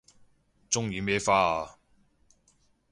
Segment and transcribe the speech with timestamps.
[0.71, 1.77] 鍾意咩花啊